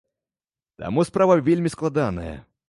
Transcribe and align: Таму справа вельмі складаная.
Таму 0.83 1.05
справа 1.09 1.37
вельмі 1.51 1.73
складаная. 1.77 2.35